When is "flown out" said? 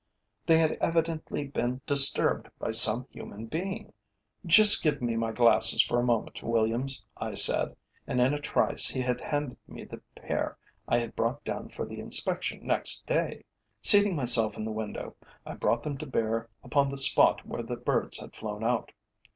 18.35-18.91